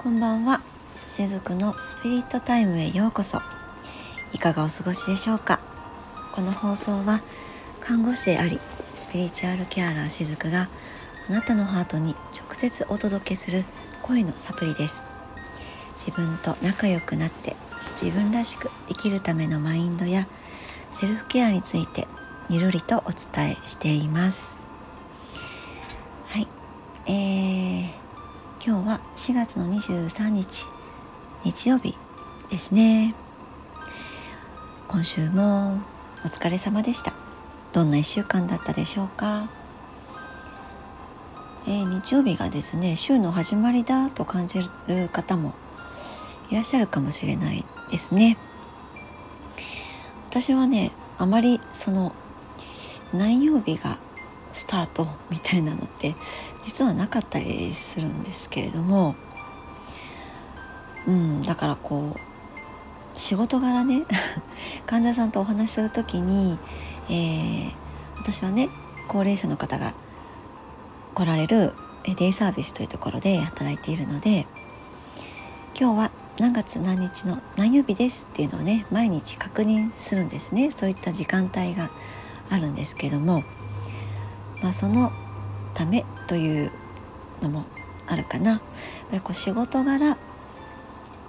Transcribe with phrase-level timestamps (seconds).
[0.00, 0.60] こんばんは。
[1.08, 3.40] しずくのスピリットタイムへようこそ。
[4.32, 5.58] いかがお過ごしでしょうか。
[6.30, 7.20] この放送は
[7.80, 8.60] 看護師であり
[8.94, 10.68] スピリチュアルケアラーしずくが
[11.28, 13.64] あなたのハートに直接お届けする
[14.00, 15.04] 声のサプリです。
[15.94, 17.56] 自分と仲良くなって
[18.00, 20.28] 自分らしく生きるためのマインドや
[20.92, 22.06] セルフケアについて
[22.48, 24.64] ゆるりとお伝えしています。
[26.28, 26.46] はい。
[27.06, 27.97] えー
[28.68, 30.66] 今日は4月の23日
[31.42, 31.96] 日曜日
[32.50, 33.14] ですね。
[34.88, 35.78] 今週も
[36.22, 37.14] お疲れ様でした。
[37.72, 39.48] どんな1週間だったでしょうか、
[41.66, 45.54] えー、日曜日がですね週の始まりだと感じる方も
[46.50, 48.36] いらっしゃるかもしれないですね。
[50.28, 52.12] 私はねあまりその
[53.14, 53.96] 何曜日が
[54.58, 56.16] スタートみたいなのって
[56.64, 59.14] 実はなかったりするんですけれども、
[61.06, 64.02] うん、だからこう仕事柄ね
[64.84, 66.58] 患者さんとお話しする時に、
[67.08, 67.72] えー、
[68.16, 68.68] 私はね
[69.06, 69.94] 高齢者の方が
[71.14, 71.72] 来られる
[72.16, 74.46] デイサービスというところで働いているので
[75.78, 80.72] 今日は何月何日の何曜日ですっていうのをね毎日確認するんですね。
[80.72, 81.90] そういった時間帯が
[82.50, 83.44] あるんですけども
[84.62, 85.12] まあ、その
[85.74, 86.72] ためという
[87.42, 87.64] のも
[88.06, 88.50] あるかな。
[88.52, 88.60] やっ
[89.12, 90.16] ぱこう仕事柄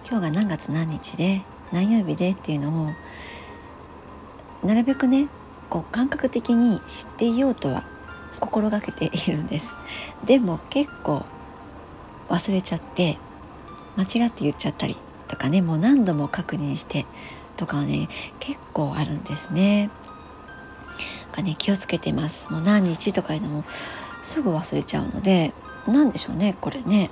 [0.09, 2.89] 今日が何月何日で何曜日でっていうのを
[4.65, 5.29] なるべくね
[5.69, 7.83] こう感覚的に知っていようとは
[8.39, 9.75] 心がけているんです
[10.25, 11.23] でも結構
[12.27, 13.17] 忘れちゃって
[13.97, 14.95] 間違って言っちゃったり
[15.27, 17.05] とかねもう何度も確認して
[17.55, 19.89] とかはね結構あるんですね
[21.29, 22.51] かね気をつけてます。
[22.51, 23.63] もう何日とかいうのも
[24.21, 25.53] すぐ忘れちゃうので
[25.87, 27.09] 何でしょうねこれね、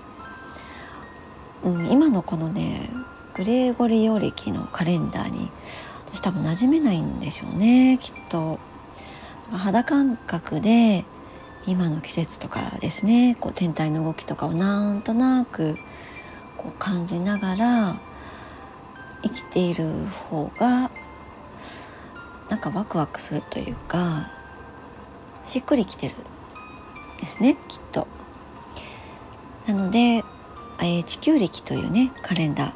[1.64, 2.90] うん、今のこのね
[3.36, 5.50] グレーゴリオ暦のカレンダーに
[6.08, 8.60] 私多分馴染めないんでしょうねきっと。
[9.52, 11.06] 肌感覚で
[11.68, 15.78] 今の季節とかですねこう天体の動きとかをなんとなく
[16.58, 17.96] こう感じながら
[19.24, 20.92] 生きている方が
[22.50, 24.30] なんかワクワクするというか
[25.46, 26.16] しっくりきてる
[27.20, 28.08] ですねきっと。
[29.68, 32.74] なので、えー、地球暦というねカレンダー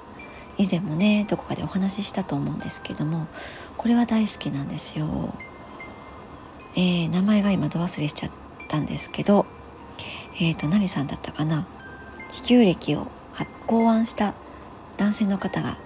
[0.57, 3.27] 以前もねどこかでお話ししたと思うんですけども
[3.77, 5.33] これは大好きなんですよ。
[6.75, 8.31] えー、名前が今ど忘れしちゃっ
[8.67, 9.45] たんですけど
[10.39, 11.67] えっ、ー、と何さんだったかな
[12.29, 13.07] 地球暦を
[13.71, 14.33] 考案した
[14.97, 15.77] 男性の方が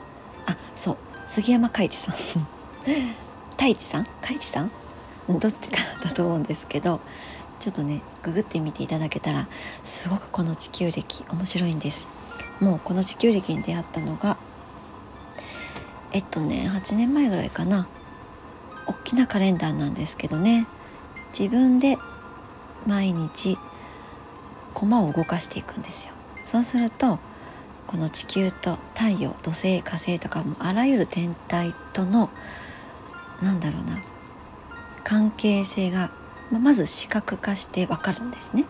[0.47, 0.97] あそう
[1.28, 2.47] 杉山海一さん
[3.58, 4.04] 太一さん？
[4.04, 4.72] 太一さん？
[5.28, 7.00] どっちかだと思うんですけど
[7.60, 9.48] ちょっとねググってみていただけたら
[9.84, 12.10] すごくこの地球歴面白いんです。
[12.60, 14.38] もうこの地球歴に出会ったのが
[16.12, 17.88] えっとね8年前ぐらいかな。
[18.88, 20.68] 大きなカレンダーなんですけどね。
[21.38, 21.98] 自分で
[22.86, 23.58] 毎日
[24.76, 26.14] コマを動かしていくんですよ。
[26.46, 27.18] そうすると
[27.88, 32.30] この地球と太陽土星火星とかもあらゆる天体との
[33.41, 34.01] なんだろうな
[35.03, 36.09] 関係性が
[36.51, 38.66] まず視覚化してわかるんですね。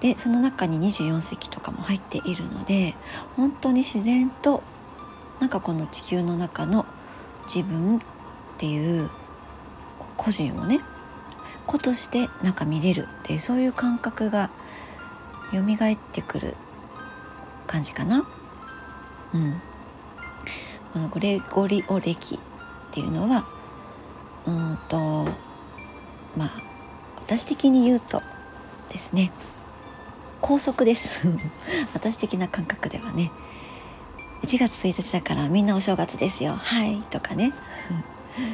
[0.00, 2.94] でその中に24隻とかも入っているので
[3.36, 4.62] 本当に自然と
[5.40, 6.86] なんかこの地球の中の
[7.52, 8.00] 自分っ
[8.58, 9.10] ていう
[10.16, 10.80] 個人をね
[11.66, 14.50] 子としてなんか見れるっていうそういう感覚が
[15.52, 16.56] 蘇ってくる
[17.66, 18.26] 感じかな。
[19.34, 19.60] うん、
[20.92, 22.38] このグレゴリオ暦
[22.98, 23.44] っていうのは
[24.46, 25.24] うんと
[26.36, 26.50] まあ
[27.18, 28.20] 私的に言うと
[28.88, 29.30] ですね
[30.40, 31.28] 高速です。
[31.94, 33.30] 私的な感覚ではね。
[34.42, 36.54] 1月1日だからみんなお正月ですよ。
[36.54, 37.52] はいとかね。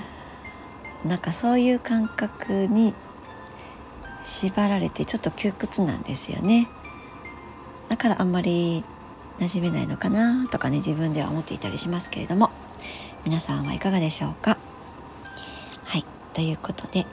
[1.04, 2.94] なんかそういう感覚に
[4.22, 6.68] 縛られてちょっと窮屈なんですよね。
[7.88, 8.82] だからあんまり
[9.38, 12.50] 馴染めないのかなとかね自分では思っていたりしますけれども。
[13.24, 14.58] 皆さんはいかがでしょうか？
[15.84, 16.04] はい
[16.34, 17.06] ということで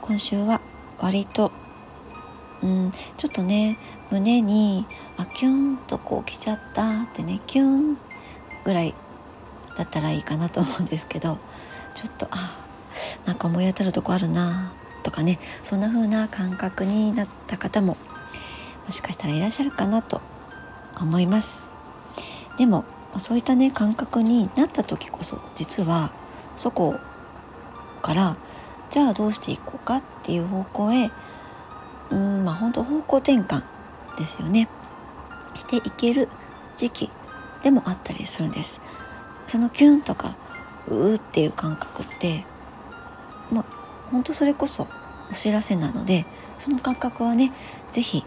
[0.00, 0.60] 今週は
[0.98, 1.52] 割と
[2.62, 3.78] うんちょっとね
[4.10, 4.86] 胸に
[5.18, 7.96] あキュンとこう来ちゃったってねキュン
[8.64, 8.94] ぐらい
[9.76, 11.38] だったらいいかなと思うんですけど
[11.94, 12.56] ちょっとあ
[13.24, 14.72] なんか思い当たるとこあるな
[15.04, 17.96] とかねそんな風な感覚になった方も
[18.84, 20.20] もしかしたらいらっしゃるかなと
[21.00, 21.68] 思います。
[22.58, 26.10] でもまそういったね感覚になった時こそ実は
[26.56, 26.94] そこ
[28.02, 28.36] から
[28.90, 31.10] じゃあどうしていこうかっていう方向へ
[32.10, 33.62] うんまあ本当方向転換
[34.16, 34.68] ですよね。
[35.54, 36.28] していける
[36.76, 37.10] 時期
[37.62, 38.80] でもあったりするんです。
[39.46, 40.36] そのキュンとか
[40.88, 42.44] うーっていう感覚って
[43.52, 43.64] まあ
[44.10, 44.86] 本当それこそ
[45.30, 46.24] お知らせなので
[46.58, 47.52] その感覚はね
[47.88, 48.24] 是非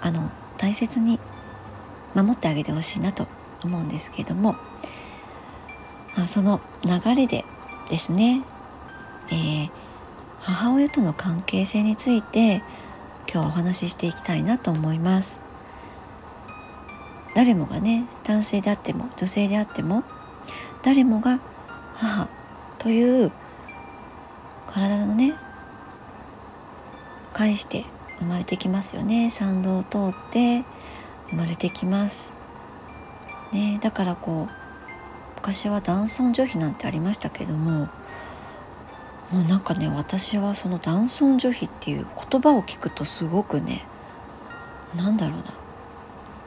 [0.00, 1.18] あの大切に
[2.14, 3.26] 守ってあげてほしいなと
[3.64, 4.56] 思うんですけども
[6.16, 7.44] あその流れで
[7.90, 8.42] ですね、
[9.30, 9.70] えー、
[10.40, 12.62] 母親との関係性について
[13.30, 15.40] 今日はお話ししていきたいなと思います。
[17.34, 20.02] 誰もがね男性であっても女性であっても
[20.82, 21.38] 誰もが
[21.94, 22.28] 母
[22.78, 23.30] という
[24.66, 25.34] 体のね
[27.32, 27.84] 返して
[28.18, 29.30] 生まれてきますよね。
[29.30, 30.64] 産道を通って
[31.30, 32.37] 生まれてきます。
[33.52, 34.52] ねだからこう
[35.36, 37.88] 昔は男尊女卑なんてありましたけども
[39.30, 43.82] もうなんかね私はその男尊女卑っていう言葉を聞くとすごくね
[44.96, 45.44] なんだろうな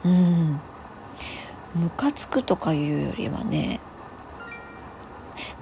[0.04, 0.60] うん
[1.74, 3.80] ムカつくとかいうよりはね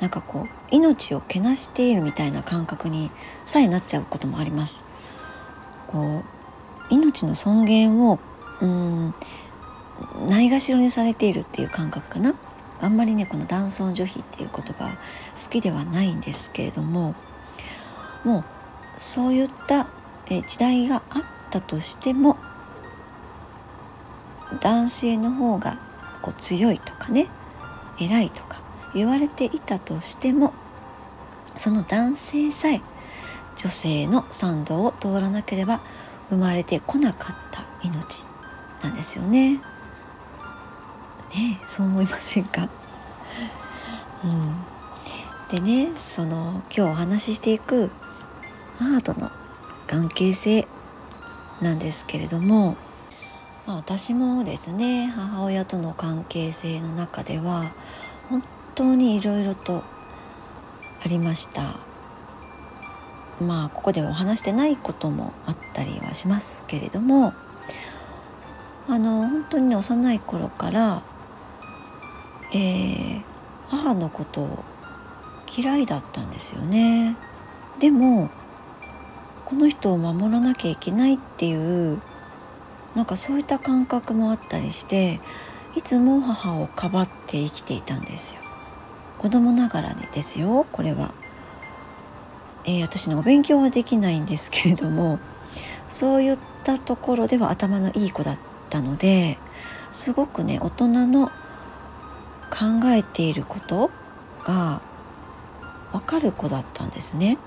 [0.00, 3.10] なんかこう命をけなしているみたいな感覚に
[3.44, 4.84] さえなっちゃうこともあります。
[5.86, 8.18] こう命の尊厳を
[8.60, 9.14] うん
[10.28, 12.34] ないがしろにされているっていう感覚かな
[12.80, 17.14] あんまりねこの男尊女卑っていう言葉好きではないんですけれども
[18.24, 18.44] もう
[18.96, 19.88] そういった
[20.26, 22.36] 時代があったとしても
[24.60, 25.78] 男性の方が
[26.22, 27.28] こう強いとかね
[28.00, 28.60] 偉いとか
[28.94, 30.52] 言われていたとしても
[31.56, 32.80] その男性さえ
[33.56, 35.80] 女性の賛同を通らなければ
[36.28, 38.24] 生まれてこなかった命
[38.82, 39.60] なんですよね。
[41.30, 42.68] ねそう思いませんか、
[44.24, 47.90] うん、でねその今日お話ししていく
[48.78, 49.30] 母との
[49.86, 50.66] 関係性
[51.62, 52.76] なんですけれども、
[53.66, 57.72] まあ、私もですね母親との関係性の中では
[58.28, 58.42] 本
[58.74, 59.82] 当にいろいろと
[61.04, 61.90] ありました。
[63.40, 67.32] まあここではお話してないこともあったりはしますけれども
[68.86, 71.02] あの本当にね幼い頃から
[72.52, 73.22] えー、
[73.68, 74.64] 母のことを
[75.56, 77.16] 嫌いだったんですよね。
[77.78, 78.30] でも
[79.44, 82.00] この人を守らなきゃいけないっていう
[82.94, 85.20] なんかそういった感覚もあったりして
[85.76, 88.42] いつも母をかばって生きていたんですよ。
[89.18, 91.12] 子供ながらにですよこれは、
[92.64, 95.18] えー、私のお勉強はできないんですけれども
[95.90, 99.36] そういったところでは頭のいい子だったので
[99.90, 101.30] すごくね大人の
[102.50, 103.90] 考えていること
[104.44, 104.80] が
[105.92, 107.38] 分かる子だったんですね。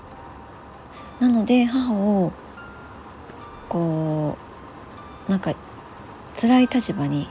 [1.20, 2.32] なので母を
[3.68, 4.36] こ
[5.28, 5.54] うなんか
[6.34, 7.28] 辛い立場に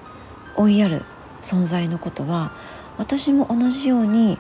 [0.56, 1.02] 追いやる
[1.42, 2.52] 存在のことは
[2.98, 4.38] 私も同じように、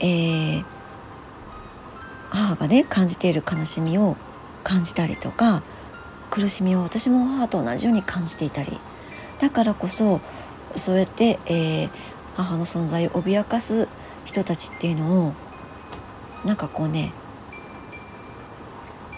[0.00, 0.64] えー、
[2.30, 4.16] 母がね感じている悲しみを
[4.64, 5.62] 感じたりとか
[6.30, 8.78] 苦しみを私も母と同じように感じていたり
[9.40, 10.20] だからこそ
[10.76, 11.90] そうやって、えー、
[12.42, 13.88] 母の存在を脅かす
[14.24, 15.32] 人たちっていうのを
[16.44, 17.12] なんかこうね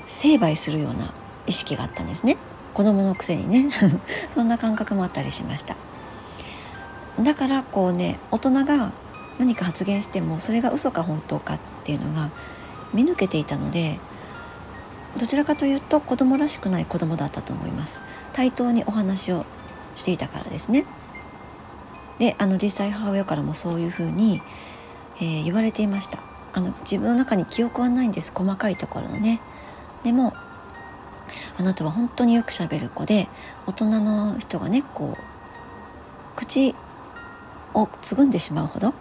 [0.06, 1.12] 成敗するような
[1.46, 2.36] 意識があったんですね。
[2.74, 3.70] 子供のくせにね。
[4.28, 5.76] そんな感覚もあったりしました。
[7.20, 8.92] だからこうね大人が
[9.38, 12.30] 何か発言してもそれが嘘か本当かっていうのが
[12.92, 13.98] 見抜けていたので
[15.18, 18.02] どちらかというと子供らしくない子供だったと思います。
[18.32, 19.44] 対等にお話を
[19.94, 20.84] していたからですね。
[22.22, 24.40] であの実際母親からもそういうふうに、
[25.16, 26.22] えー、言われていました。
[26.52, 28.32] あの自分の中に記憶はないんです。
[28.32, 29.40] 細かいところのね。
[30.04, 30.32] でも
[31.58, 33.26] あなたは本当によくしゃべる子で
[33.66, 36.76] 大人の人がねこう口
[37.74, 38.94] をつぐんでしまうほど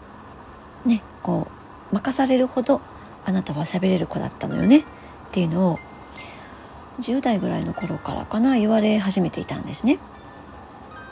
[0.87, 1.47] ねこ
[1.91, 2.81] う任されるほど
[3.23, 4.79] あなたは喋れる子だったのよね。
[4.79, 4.83] っ
[5.31, 5.79] ていうのを
[6.99, 9.99] 10代ぐらいの頃からかな言われ始めていたんですね。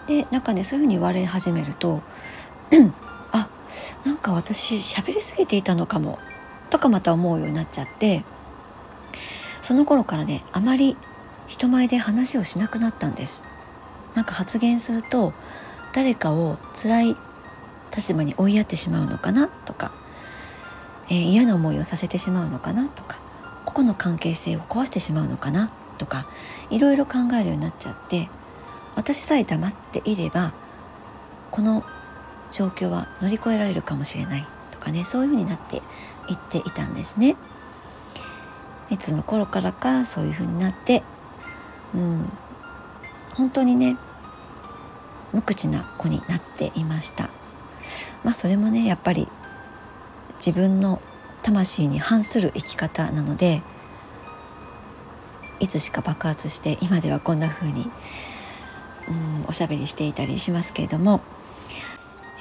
[0.09, 2.01] でなんかねそういうふうに言われ始めると
[3.31, 3.47] あ
[4.03, 6.17] なんか私喋りすぎていたのかも
[6.71, 8.23] とかまた思うようになっちゃって
[9.61, 10.97] その頃からねあまり
[11.47, 13.43] 人前で話をしなくなったんです。
[14.15, 15.33] なんか発言すると
[15.93, 17.15] 誰かを辛い
[17.95, 19.91] 立場に追いやってしまうのかなとか、
[21.09, 23.17] えー、嫌な思いをさせてしまうのかなとか
[23.65, 26.25] 個々の関係性を壊してしまうのかなとか
[26.71, 28.29] いろいろ考えるようになっちゃって
[28.99, 30.51] 私さえ黙っていれば
[31.51, 31.85] この
[32.51, 35.79] 状況は乗り越えられるかもしれないとかねそういうふうになってい
[36.33, 37.37] っていたんですね。
[38.89, 41.01] いつの頃からかそういうふうになって、
[41.95, 42.29] うん、
[43.35, 43.95] 本当にね
[45.31, 47.29] 無口な子になっていました
[48.25, 49.27] まあそれもねやっぱり
[50.43, 50.99] 自分の
[51.43, 53.61] 魂に反する生き方なので
[55.59, 57.85] いつしか爆発して今ではこんな風に
[59.09, 61.21] うんおしゃべりしていたりしますけれども、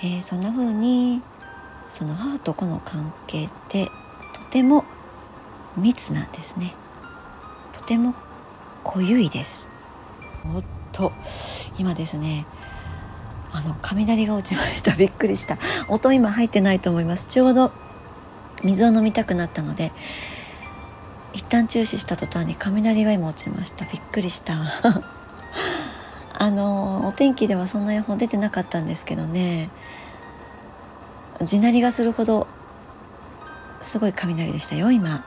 [0.02, 1.22] えー、そんな風に
[1.88, 3.86] その母と子の関係って
[4.34, 4.84] とても
[5.76, 6.74] 密なんですね。
[7.72, 8.14] とても
[8.84, 9.70] 濃ゆいです。
[10.54, 11.12] おっと
[11.78, 12.46] 今ですね
[13.52, 14.94] あの雷が落ちました。
[14.96, 15.56] びっくりした。
[15.88, 17.26] 音今入ってないと思います。
[17.28, 17.72] ちょうど
[18.62, 19.92] 水を飲みたくなったので
[21.32, 23.84] 一旦注視した途端に雷が今落ちました。
[23.86, 24.54] びっくりした。
[26.40, 29.70] あのお天気ではそんな予報出てなかったんですけどね。
[31.44, 32.46] 地鳴りがするほど
[33.80, 35.24] すごい雷でしたよ今。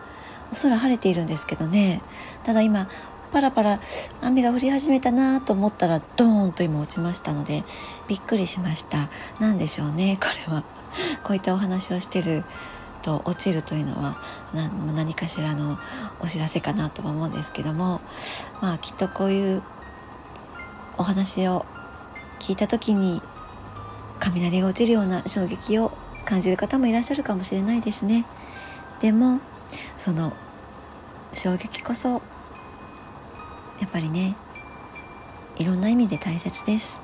[0.52, 2.02] お空晴れているんですけどね。
[2.44, 2.88] ただ今
[3.32, 3.80] パラパラ
[4.22, 7.64] 雨が降り始めたなと思ったらドーンと今落ちましたので
[8.08, 9.10] びっくりしました。
[9.40, 10.64] 何でしょうねこれは。
[11.24, 12.44] こういったお話をしてる
[13.02, 14.18] と落ちるというのは
[14.96, 15.78] 何かしらの
[16.20, 18.02] お知らせかなとは思うんですけども。
[18.62, 19.64] まあきっとこういう
[21.02, 21.66] お話を
[22.40, 23.24] 聞いた時に
[24.20, 25.92] 雷が落ちるような衝撃を
[26.26, 28.24] 感じる方もいらっしゃるかもしれないですね。
[29.00, 29.40] でも
[29.98, 30.32] その
[31.34, 32.22] 衝撃こそ
[33.80, 34.36] やっぱりね
[35.58, 37.02] いろんな意味で大切です。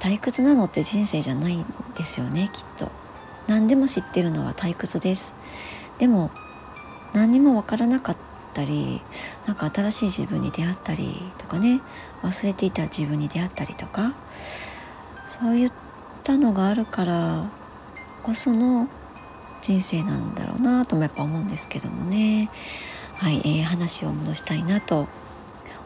[0.00, 2.90] 退屈なのって人生じゃないんですよねきっと。
[3.46, 5.34] 何でも知ってるのは退屈です。
[6.00, 6.32] でも
[7.12, 9.00] 何にもわからなかったたり
[9.46, 11.80] なんか新しい自分に出会ったりとかね。
[12.22, 14.12] 忘れていた自分に出会ったりとか。
[15.26, 15.72] そういっ
[16.22, 17.50] たのがあるから
[18.22, 18.86] こその
[19.62, 22.50] 人生なんだろうなともやっぱ思うんですけどもね。
[23.16, 25.08] はい、えー、話を戻したいなと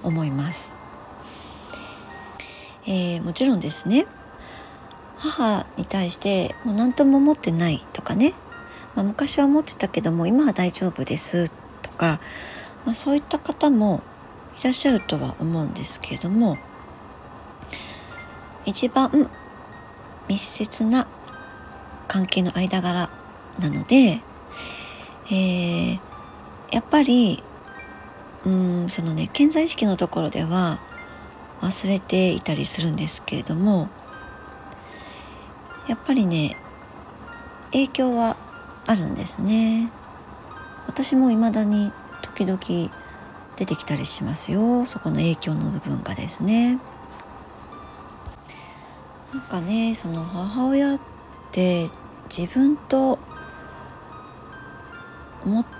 [0.02, 0.76] 思います。
[2.86, 4.06] えー、もちろんですね。
[5.16, 8.34] 母に対してもう何とも思ってないとかね、
[8.94, 11.50] まあ、昔は思ってたけども今は大丈夫です
[11.82, 12.20] とか、
[12.86, 14.00] まあ、そういった方も
[14.60, 16.56] いらっしゃるとは思うんですけれども
[18.64, 19.28] 一番
[20.28, 21.06] 密接な
[22.08, 23.10] 関係の間柄
[23.60, 24.20] なので、
[25.30, 26.00] えー、
[26.72, 27.42] やっぱり
[28.44, 30.78] うんそのね健在意識のところでは
[31.60, 33.88] 忘れていたりするんですけれども
[35.88, 36.56] やっぱりね
[37.72, 38.36] 影響は
[38.86, 39.90] あるんですね。
[40.86, 41.92] 私も未だに
[42.36, 42.92] 時々
[43.56, 44.84] 出てきたりしますよ。
[44.84, 46.78] そこの影響の部分がですね。
[49.32, 51.00] なんかねその母親っ
[51.50, 51.88] て
[52.28, 53.18] 自分と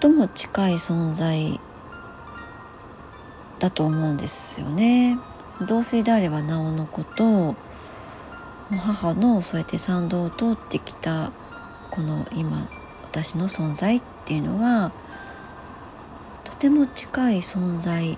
[0.01, 1.61] 最も近い存在
[3.59, 5.19] だと思うんですよね。
[5.61, 7.55] 同性であればなおのこと
[8.71, 11.33] 母のそうやって参道を通ってきた
[11.91, 12.67] この今
[13.03, 14.93] 私の存在っていうのは
[16.59, 18.17] ても近い存在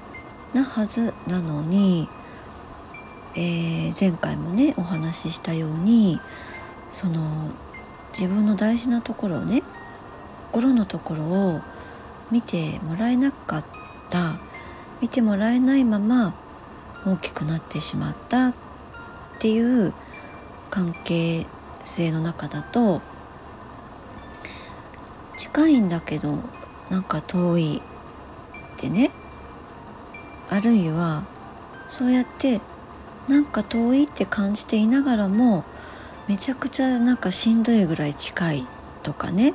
[0.54, 2.09] なはずなのに、
[3.35, 6.21] えー、前回もねお話ししたように
[6.88, 7.50] その
[8.11, 9.62] 自分の大事なところをね
[10.52, 11.61] 心のところを
[12.30, 13.64] 見てもらえなかっ
[14.09, 14.37] た
[15.00, 16.35] 見てもらえないまま
[17.07, 18.54] 大きくなってしまったっ
[19.38, 19.92] ていう
[20.71, 21.47] 関係
[21.85, 23.00] 性の中だと
[25.37, 26.38] 近いんだけど
[26.90, 27.83] なんか遠い
[28.78, 29.11] ってね。
[30.50, 31.25] あるいは
[31.88, 32.61] そうやって
[33.28, 35.64] なんか遠いって感じていながらも
[36.28, 38.66] めちゃくちゃなんかしんどいぐらい近い
[39.02, 39.52] とかね。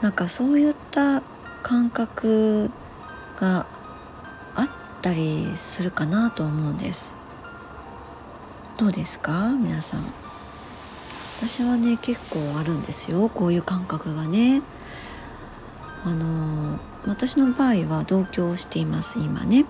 [0.00, 1.22] なんかそういった
[1.62, 2.70] 感覚
[3.38, 3.66] が
[4.54, 4.68] あっ
[5.02, 7.16] たりするかなと思うんです。
[8.78, 9.50] どうですか？
[9.60, 10.04] 皆さん。
[11.40, 13.28] 私はね結構あるんですよ。
[13.28, 14.62] こういう感覚がね。
[16.04, 19.64] あの私の場合は同居をしています今ね。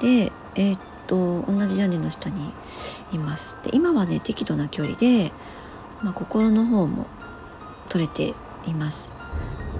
[0.00, 2.52] でえー、っと同じ屋根の下に
[3.12, 3.58] います。
[3.62, 5.32] で今はね適度な距離で、
[6.02, 7.06] まあ、心の方も
[7.88, 8.34] 取れて
[8.68, 9.12] います。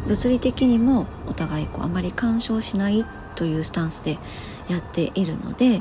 [0.07, 3.05] 物理的にもお互いこうあまり干渉しない
[3.37, 4.19] というスタンスで
[4.69, 5.79] やっているので、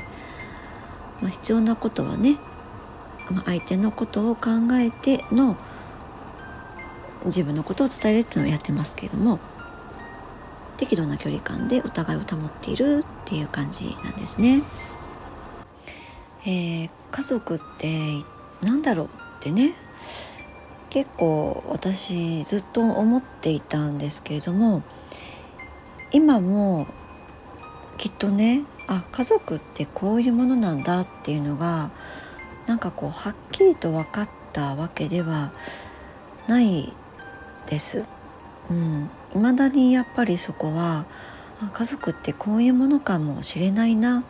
[1.22, 2.38] まあ、必要なことはね、
[3.30, 5.58] まあ、相手のことを考えての
[7.26, 9.40] 自分のことを伝えるっていうのをやってますけれども
[10.84, 14.62] 適度な距離感でお互いを保っているっていう感じなんですね。
[16.46, 18.22] えー、家族って
[18.62, 19.10] 何だろうっ
[19.40, 19.72] てね
[20.90, 24.84] 結構私ずっと思っていたんですけれども
[26.12, 26.86] 今も
[27.96, 31.92] きっとねあ家族ってこういうものなんだっていうのが
[32.68, 35.54] なんかこうはっきりと分かったわけでは
[36.50, 36.92] ない
[37.68, 38.06] です。
[38.70, 41.06] うん、未だにやっぱりそこは
[41.72, 44.24] 家族ってこういうものかもしれないな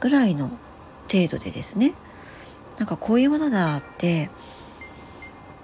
[0.00, 0.50] ぐらいの
[1.10, 1.94] 程度でですね
[2.78, 4.30] なんかこういうものだって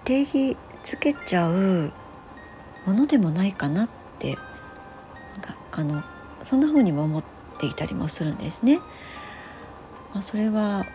[0.04, 1.92] 定義つけちゃう
[2.86, 4.36] ものでもないかなって
[5.34, 6.02] なんかあの
[6.42, 7.24] そんな風にも思っ
[7.58, 8.78] ていたりもするんですね。
[10.14, 10.86] まあ、それは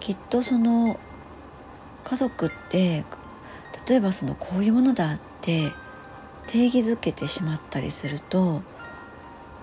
[0.00, 0.98] きっとその
[2.04, 3.04] 家族って
[3.86, 5.72] 例えばそのこういうものだって
[6.46, 8.62] 定義づけてしまったりすると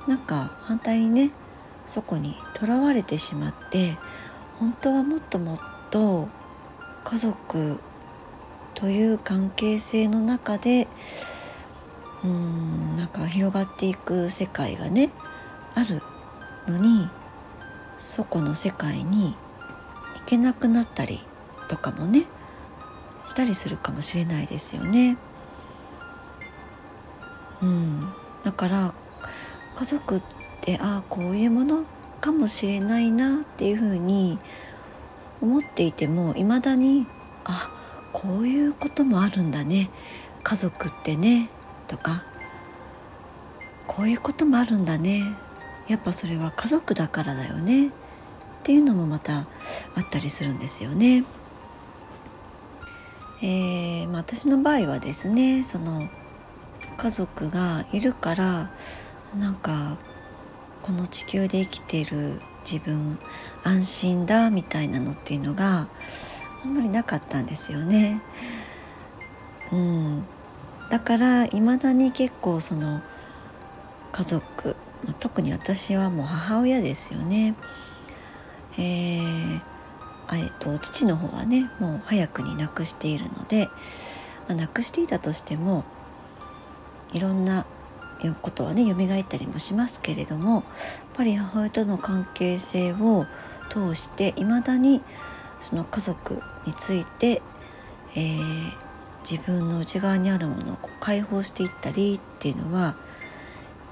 [0.07, 1.31] なんか反対にね
[1.85, 3.97] そこにとらわれてしまって
[4.59, 5.59] 本当はもっともっ
[5.91, 6.27] と
[7.03, 7.79] 家族
[8.73, 10.87] という関係性の中で
[12.23, 15.09] うーんなんか広がっていく世界がね
[15.75, 16.01] ある
[16.67, 17.09] のに
[17.97, 19.35] そこの世界に
[20.15, 21.19] 行けなくなったり
[21.67, 22.25] とかもね
[23.25, 25.17] したりするかもしれないですよね。
[27.63, 28.09] うん、
[28.43, 28.93] だから
[29.77, 30.21] 家族っ
[30.61, 31.85] てああこういうもの
[32.19, 34.37] かもしれないなっていうふうに
[35.41, 37.07] 思っていてもいまだに
[37.45, 37.69] あ
[38.11, 39.89] こういうこともあるんだね。
[40.43, 41.49] 家族ってね
[41.87, 42.25] とか
[43.87, 45.23] こういうこともあるんだね。
[45.87, 47.87] やっぱそれは家族だからだよね。
[47.87, 47.91] っ
[48.63, 49.45] ていうのもまたあ
[50.01, 51.23] ったりするんですよね。
[53.41, 56.07] えーまあ、私の場合はですねその
[57.03, 58.71] 家族がいるから
[59.37, 59.97] なんか
[60.81, 63.19] この地球で生きてる自分
[63.65, 65.89] 安心だみたいなのっていうのが
[66.63, 68.21] あんまりなかったんですよね。
[69.73, 70.23] うん、
[70.89, 73.01] だから未だに結構その
[74.13, 74.77] 家族
[75.19, 77.53] 特に私はもう母親ですよね。
[78.77, 79.61] えー、
[80.31, 83.67] えっと父の方はねもう早くに亡くしているので、
[84.47, 85.83] まあ、亡くしていたとしても
[87.13, 87.65] いろんな
[88.41, 90.63] ことはね蘇ったりもしますけれどもやっ
[91.13, 93.25] ぱり母親との関係性を
[93.69, 95.01] 通していまだに
[95.59, 97.41] その家族について、
[98.15, 98.71] えー、
[99.29, 102.95] 自分の内側にあるものを解放していったりっていうのは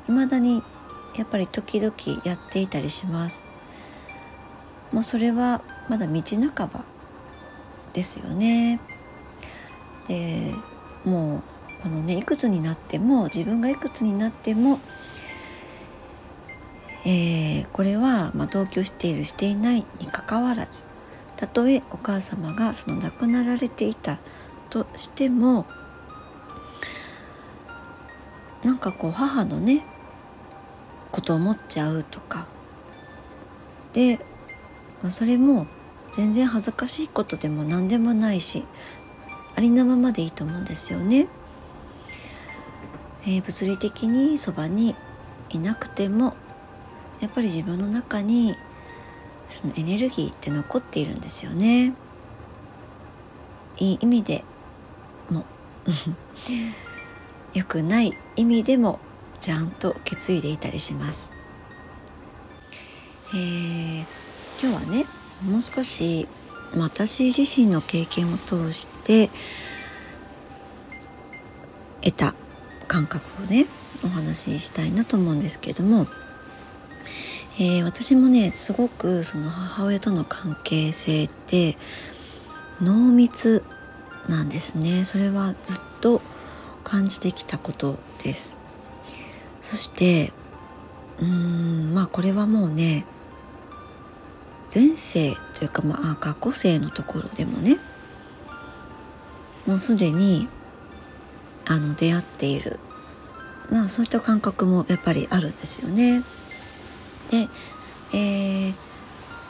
[0.08, 0.64] 未だに
[1.18, 3.44] やっぱり時々やっていたりします。
[4.92, 6.22] もうそれはまだ道
[6.56, 6.84] 半ば
[7.94, 8.80] ですよね。
[10.08, 10.54] で
[11.06, 11.44] もう
[11.84, 14.80] このねいくつになっても自分がいくつになっても、
[17.06, 20.86] えー、これは、まあ、同居しているしていないにかかわらず
[21.38, 24.20] たとえお母様がその亡くなられていた
[24.70, 25.66] としても
[28.64, 29.84] なんかこう母のね
[31.12, 32.46] こと思っちゃうとか
[33.94, 34.18] で、
[35.02, 35.66] まあ、それも
[36.12, 38.66] 全然恥ずかしいことでも何でもないし
[39.56, 41.28] ありのままでいいと思うんですよね。
[43.24, 44.96] えー、物理的にそばに
[45.50, 46.36] いなくても
[47.20, 48.56] やっぱり自分の中に
[49.48, 51.94] そのエネルギーって残っているんですよね。
[53.78, 54.44] いい意味で
[55.30, 55.46] も
[57.54, 59.00] 良くない意味でも
[59.40, 61.32] ちゃんと受け継いでいたりします。
[63.34, 64.06] えー、
[64.62, 65.06] 今日はね
[65.44, 66.28] もう少し
[66.76, 69.30] 私自身の経験を通して
[72.02, 72.36] 得た
[72.92, 73.68] 感覚をね
[74.04, 76.08] お話ししたいなと思うんですけども、
[77.58, 81.78] えー、私もねすごくその母親との関係性って
[82.82, 83.64] 濃密
[84.28, 85.06] なんですね。
[85.06, 86.22] それはずっと
[86.84, 88.58] 感じてきたことです。
[89.62, 90.34] そして
[91.22, 93.06] うーんまあこれはもうね
[94.74, 97.78] 前世というかまあ過去世のところでもね
[99.66, 100.50] もうすでに
[101.72, 102.80] あの出会っている
[103.72, 106.22] まあそういった感覚もやっぱりあるんですよね。
[107.32, 107.48] で、
[108.14, 108.74] えー、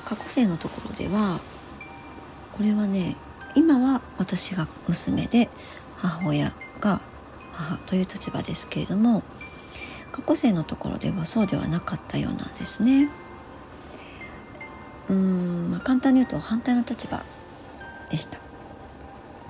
[0.05, 1.39] 過去生のところでは
[2.53, 3.15] これはね
[3.55, 5.49] 今は私が娘で
[5.97, 7.01] 母親が
[7.51, 9.23] 母という立場ですけれども
[10.11, 13.09] 過去生のところではそうではなかったようなんですね。
[15.09, 17.23] うーん、まあ、簡単に言うと反対の立場
[18.11, 18.39] でした。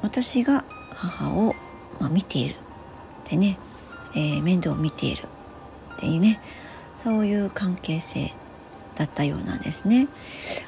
[0.02, 1.56] 私が母を、
[2.02, 2.56] まあ、見ている。
[3.30, 3.58] でね
[4.14, 5.22] えー、面倒を見ている。
[5.96, 6.42] っていうね
[6.96, 8.32] そういう関係性
[8.96, 10.08] だったようなんですね。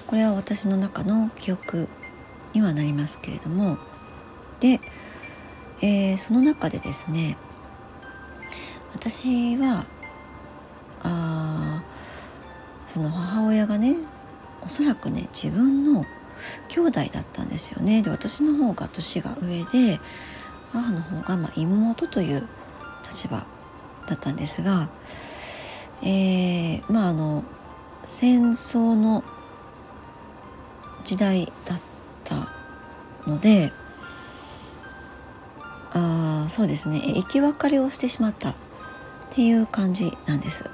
[0.08, 1.90] これは私の中の記憶
[2.54, 3.78] にはなりますけれども。
[4.60, 4.80] で、
[5.82, 7.36] えー、その中でですね
[8.94, 9.86] 私は
[11.02, 11.84] あ
[12.86, 13.96] その母親がね
[14.62, 16.06] おそらくね自分の
[16.70, 18.04] 兄弟だったんですよね。
[18.04, 20.00] で私の方が年が上で
[20.74, 22.48] 母の方がま妹という
[23.04, 23.46] 立場
[24.08, 24.90] だったんですが、
[26.02, 27.44] えー、まああの
[28.04, 29.24] 戦争の
[31.04, 31.82] 時代だっ
[32.24, 32.50] た
[33.28, 33.72] ので
[35.92, 38.56] あそうですね生き別れをしてしまったっ
[39.30, 40.70] ていう感じなんです。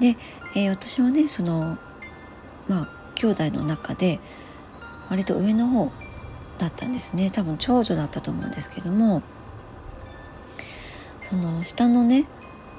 [0.00, 0.16] で、
[0.56, 1.78] えー、私はねその
[2.68, 4.18] まあ兄弟の中で
[5.10, 5.92] 割と上の方
[6.62, 9.22] だったんですね多分長女だったと思うんですけども
[11.20, 12.24] その下のね、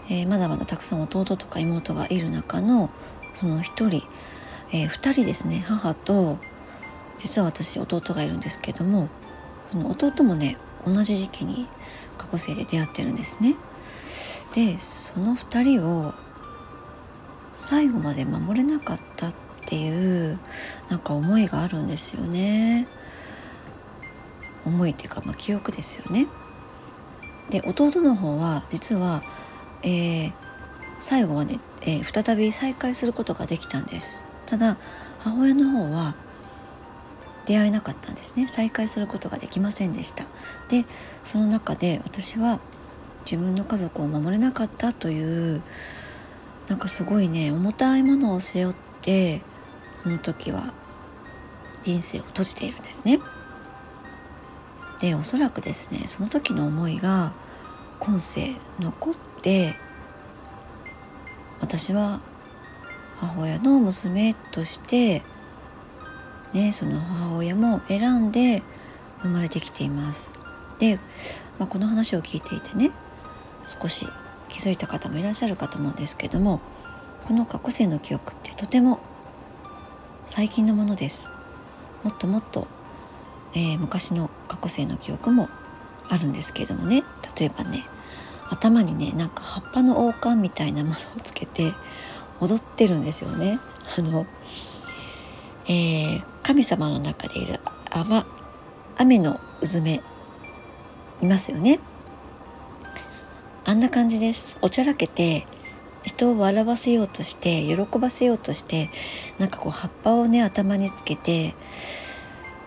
[0.10, 2.90] えー、まだまだたくさん弟とか妹がいる中の
[3.34, 4.08] その1人、
[4.72, 6.38] えー、2人ですね母と
[7.18, 9.10] 実は私弟がいるんですけども
[9.68, 11.68] その弟もね同じ時期に
[12.18, 13.56] 過去生で出会ってるんですね。
[14.54, 16.14] でその2人を
[17.54, 20.40] 最後まで守れなかったっていう
[20.90, 22.88] なんか思いがあるんですよね。
[24.66, 26.28] 思いっていうか、まあ、記憶ですよね。
[27.50, 29.22] で弟の方は実は、
[29.84, 30.34] えー、
[30.98, 34.24] 最後はね、えー、再び再会することができたんです。
[34.46, 34.78] ただ
[35.20, 36.16] 母親の方は
[37.46, 40.24] 出会えなかったんですね再会することができませんでした
[40.70, 40.86] で
[41.24, 42.60] その中で私は
[43.26, 45.62] 自分の家族を守れなかったという
[46.68, 49.42] なんかすごいね重たいものを背負って
[49.98, 50.74] その時は
[51.82, 53.20] 人生を閉じているんですね
[55.04, 57.34] でおそらくですねその時の思いが
[58.00, 59.76] 今世残って
[61.60, 62.22] 私は
[63.18, 65.22] 母親の娘として
[66.54, 68.62] ね、その母親も選んで
[69.22, 70.40] 生まれてきています。
[70.80, 71.00] で、
[71.60, 72.92] まあ、この話を聞いていてね
[73.66, 74.08] 少し
[74.48, 76.62] 気づいた方もいらっしゃるかと思うんですけども
[77.28, 79.00] この過去世の記憶ってとても
[80.26, 81.30] 最近のものです。
[82.04, 82.68] もっともっと、
[83.56, 85.50] えー、昔の過去世の記憶も
[86.10, 87.04] あるんですけれどもね。
[87.38, 87.84] 例えばね
[88.50, 91.72] 頭にねなんか葉っぱの王冠みたいなものをつけて
[92.40, 93.60] 踊ってるんですよね。
[93.98, 94.26] あの
[95.68, 97.60] えー、神様の中でいる
[97.92, 98.24] 雨
[98.98, 100.02] 雨のうずめ
[101.22, 101.80] いますよね。
[103.66, 104.58] あんな感じです。
[104.62, 105.48] おちゃらけて
[106.04, 108.90] 人を笑わせようとして喜ばせようとして
[109.40, 111.56] なんかこう葉っぱをね頭につけて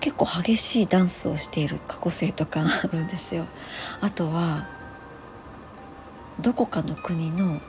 [0.07, 3.45] 結構激しいダンスをしている過去性とかあるんですよ
[4.01, 4.69] あとは
[6.41, 7.61] どこかの国の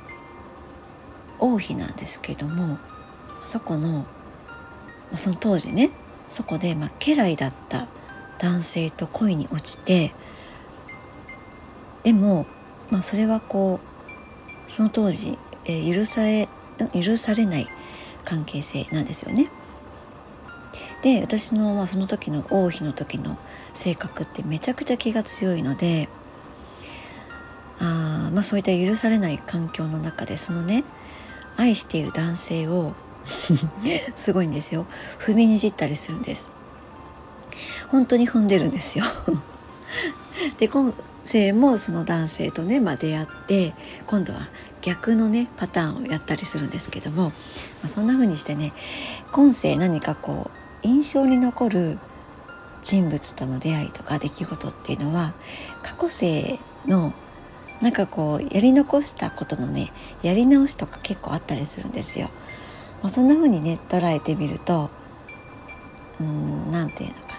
[1.39, 2.77] 王妃なんですけども
[3.43, 4.05] そこの
[5.15, 5.89] その当時ね
[6.29, 7.87] そこで、まあ、家来だった
[8.37, 10.13] 男性と恋に落ちて
[12.03, 12.45] でも、
[12.91, 13.79] まあ、それはこ
[14.67, 16.47] うその当時、えー、許され
[16.93, 17.67] 許されない
[18.23, 19.49] 関係性なんですよね。
[21.07, 23.37] で私の、まあ、その時の王妃の時の
[23.73, 26.09] 性格ってめちゃくちゃ気が強いので
[27.79, 30.83] あまあそういった許されない環境の中でそのね
[31.55, 32.93] 愛している男性を
[33.23, 34.85] すごいんですよ。
[35.19, 36.51] 踏みにじったりするんです。
[37.89, 39.05] 本当に踏んでるんですよ。
[40.59, 40.93] で今
[41.23, 43.73] 世もその男性とね、まあ、出会って
[44.07, 44.39] 今度は
[44.81, 47.31] 逆のねパターンをやったりするんですけども、ま
[47.85, 48.71] あ、そんな風にしてね
[49.31, 51.97] 今世何かこう印象に残る
[52.81, 55.33] 人物との出会いとか出来事っていうのは
[55.83, 57.13] 過去世の
[57.81, 59.91] なんかこうやり残したことのね
[60.23, 62.29] やり直しとか結構あったりするんですよ。
[63.01, 64.89] まあ、そんな風にね捉えてみると
[66.19, 67.35] うん何て言うのかな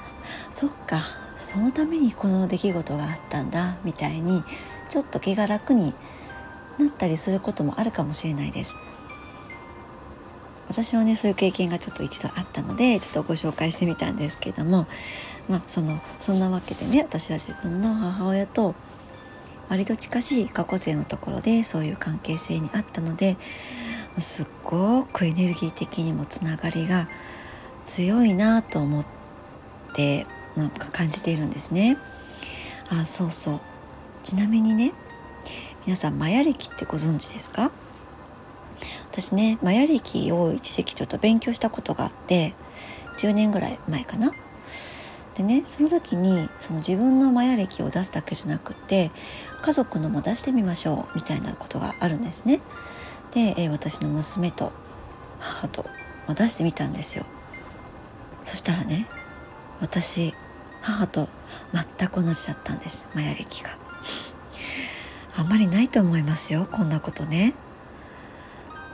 [0.52, 1.00] そっか
[1.36, 4.44] そのためにこの出来事があったんだみたいに
[4.88, 5.94] ちょっと気が楽に
[6.78, 8.76] なったりすることもあるかもしれないです。
[10.68, 14.86] 私はねそういう経験がちょっと一度あったのでちょっとご紹介してみたんですけども
[15.48, 18.74] まあそのそんなわけでね私は自分の母親と
[19.68, 23.36] 割と近しい過去性のところでそういう関係性にあったので
[24.18, 27.08] すっごくエネルギー的にもつながりが
[27.82, 29.06] 強いなと思っ
[29.94, 30.26] て
[30.56, 31.96] なんか感じているんですね。
[32.90, 33.60] あそうそう
[34.22, 34.92] ちなみにね
[35.86, 37.70] 皆さんマヤ暦ってご存知ですか？
[39.18, 42.54] 私ねマヤ暦を一時期ちょっと勉強したことがあって
[43.18, 44.30] 10年ぐらい前かな。
[45.34, 49.10] でねその時にその自分のマヤ暦を出すだけじゃなくて
[49.60, 52.60] 家族のも出してみましょうみたいなことがあるんですね。
[53.34, 54.72] で、え私の娘と
[55.40, 55.84] 母と
[56.28, 57.24] 出してみたんですよ
[58.42, 59.06] そしたらね
[59.80, 60.32] 私
[60.80, 61.28] 母と
[61.72, 63.70] 全く同じだったんですマヤ歴が
[65.36, 67.54] あんまりないと思いますよこんなことね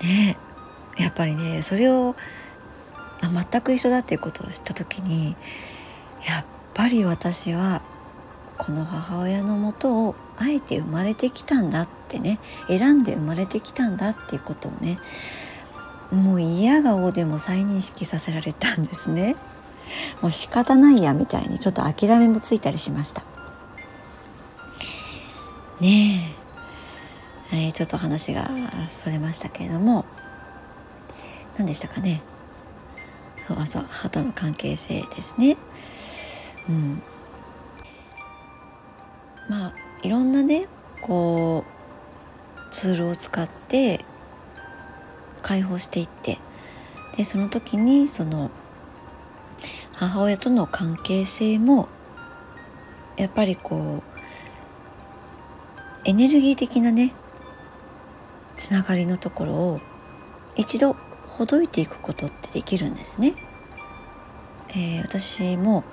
[0.05, 0.37] ね
[0.99, 2.15] やっぱりねそれを
[3.23, 5.31] あ全く一緒だっていうことを知った時に
[6.27, 7.83] やっぱり私は
[8.59, 12.39] この母親のもとをあえて生まれてきたんだってね
[12.69, 14.99] 選んで生まれてきたんだっていうことをね
[16.13, 19.37] もう嫌顔でも再認識させられたんですね。
[20.23, 23.23] もう仕方ないやみたいにちょっと諦めもついたりしました。
[25.81, 26.34] ねえ。
[27.53, 28.49] えー、ちょっと話が
[28.91, 30.05] それましたけれども
[31.57, 32.23] 何でしたかね。
[33.47, 35.57] そうそう歯との関係性ですね。
[36.69, 37.03] うん。
[39.49, 40.67] まあいろんなね
[41.03, 44.01] こうツールを使って
[45.43, 46.39] 解放していって
[47.17, 48.51] でその時にその
[49.95, 51.89] 母親との関係性も
[53.17, 57.13] やっぱりこうエネルギー的なね
[58.65, 59.81] つながりのところを
[60.57, 60.95] 一度
[61.29, 63.35] ほどいていくことってできるんですね。
[64.71, 65.85] えー、私も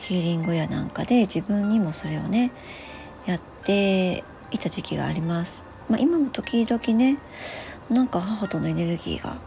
[0.00, 2.50] ヒーリングやなんかで自分にもそれをね
[3.26, 5.66] やっていた時期があります。
[5.88, 7.16] まあ、今も時々ね
[7.88, 9.38] なんか母とのエネルギーが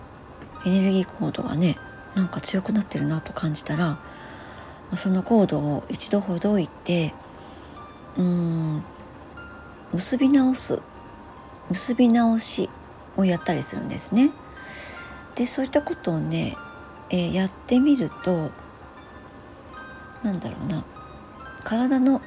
[0.66, 1.76] エネルギーコードがね
[2.16, 4.00] なんか強くなってるなと感じたら
[4.96, 7.14] そのコードを一度ほどいて
[8.18, 8.84] うん
[9.92, 10.82] 結び直す
[11.70, 12.70] 結び直し
[13.18, 14.32] をやったりするんですね。
[15.36, 16.56] でそういったことをね、
[17.10, 18.52] えー、やってみると
[20.24, 20.86] なんだろうな
[21.64, 22.22] 体の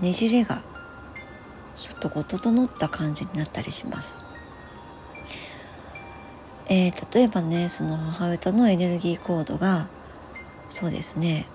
[0.00, 0.62] ねじれが
[1.76, 4.24] ちょっとこう整った感じになったりします。
[6.68, 9.88] えー、例えばねその母親とのエネルギーコードが
[10.68, 11.46] そうですね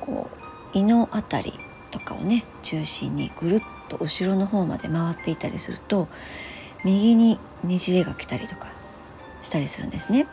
[0.00, 0.28] こ
[0.74, 1.52] う胃の辺り
[1.90, 6.08] とかをね中心にぐるっと後ろの方まで回っていたりすると
[6.84, 8.68] 右にねじれが来たりとか
[9.42, 10.26] したりするんですね。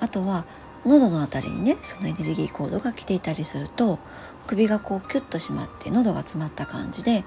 [0.00, 0.44] あとは
[0.84, 3.98] 喉の辺りにねそのエネルギーコードが来ていたりすると
[4.46, 7.24] 首がこうキュッと締まって喉が詰まった感じで、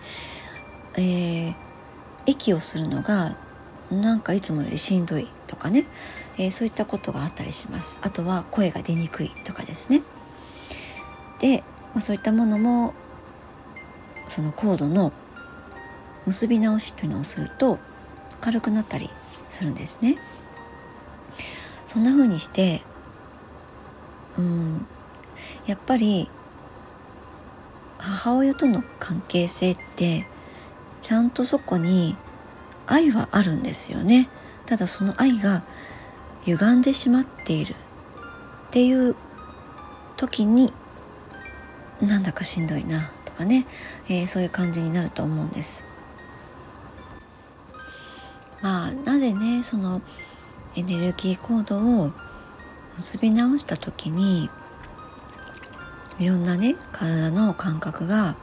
[0.98, 1.56] えー、
[2.26, 3.38] 息をするのが
[3.92, 5.86] なんかいつもよりしんどいとかね、
[6.38, 8.02] えー、そういったことがあったりします。
[8.04, 10.02] あとは声が出にくいとかですね。
[11.40, 12.94] で、まあ、そういったものも
[14.28, 15.14] そのコードの
[16.26, 17.80] 結び直しというのをすると
[18.42, 19.10] 軽くなったり
[19.50, 20.18] するんですね。
[21.86, 22.82] そんな風にして
[24.38, 24.88] うん
[25.66, 26.30] やっぱり
[28.00, 30.26] 母親との関係性って
[31.02, 32.18] ちゃんとそこに
[32.88, 34.30] 愛はあるんですよね。
[34.66, 35.64] ただその愛が
[36.46, 37.76] 歪んでしまっている
[38.68, 39.16] っていう
[40.18, 40.74] 時に
[42.02, 43.66] なんだかしんどいなとかね、
[44.10, 45.86] えー、そういう感じになると思うんです。
[48.64, 50.02] まあなぜねその
[50.76, 52.12] エネルギーコードを
[52.96, 54.50] 結び直した時に
[56.20, 58.38] いろんなね体の感覚が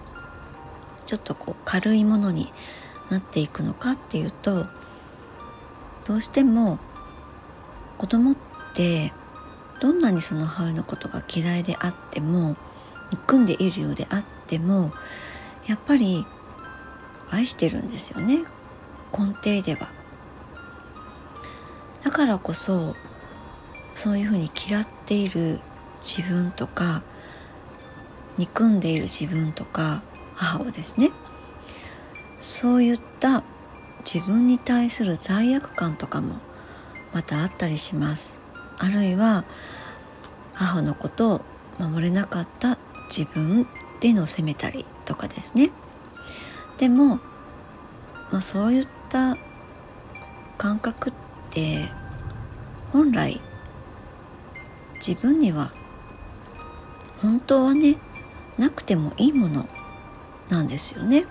[1.07, 2.53] ちょっとこう軽いものに
[3.11, 4.67] なっていくのかっていうと
[6.07, 6.79] どうしても
[7.97, 8.37] 子供っ
[8.75, 9.13] て
[9.81, 12.57] どんなにその母親のことが嫌いであっても
[13.11, 14.93] 憎んでいるようであっても
[15.67, 16.27] やっぱり
[17.31, 18.45] 愛してるんですよね
[19.17, 20.00] 根底では。
[22.05, 22.95] だからこそ
[23.95, 25.61] そういうふうに嫌っている
[26.01, 27.03] 自分とか
[28.39, 30.03] 憎んでいる自分とか
[30.35, 31.11] 母をですね。
[32.39, 33.43] そういった
[34.01, 36.37] 自分に対する罪悪感とかも
[37.13, 38.39] またあったりします。
[38.79, 39.45] あるいは
[40.55, 41.41] 母のことを
[41.79, 42.79] 守れなかった
[43.15, 43.67] 自分っ
[44.01, 45.71] ていうのを責めたりとかですね。
[46.79, 47.17] でも、
[48.31, 49.37] まあ、そういった
[50.57, 51.13] 感覚っ
[51.51, 51.89] て
[52.93, 53.41] 本来
[54.95, 55.71] 自分には
[57.23, 57.97] 本当はね
[58.59, 59.69] なくてもいいもの
[60.49, 61.25] なんですよね。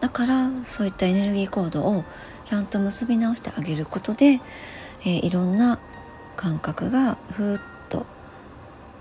[0.00, 2.04] だからそういったエネルギーコードを
[2.44, 4.40] ちゃんと結び直してあげることで、
[5.02, 5.78] えー、いろんな
[6.36, 8.06] 感覚がふっと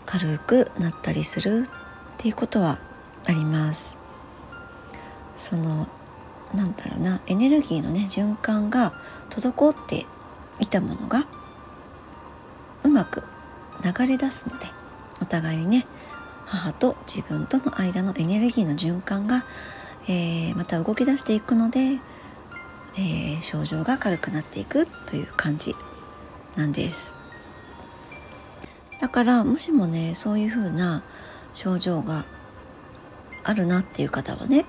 [0.05, 1.69] 軽くなったりするっ
[2.17, 2.79] ていうことは
[3.27, 3.99] あります。
[5.35, 5.87] その
[6.53, 8.93] なんだろうなエネルギーのね循環が
[9.29, 10.05] 滞って
[10.59, 11.25] いたものが
[12.83, 13.23] うまく
[13.83, 14.65] 流れ出すので
[15.21, 15.85] お互いにね
[16.45, 19.43] 母と自分との間のエネルギーの循環が、
[20.07, 25.75] えー、また動き出していくので、えー、症状が軽くなっていくという感じ
[26.55, 27.15] なんです。
[29.01, 31.03] だからもしもねそういう風な
[31.53, 32.25] 症状が
[33.43, 34.65] あるなっていう方はね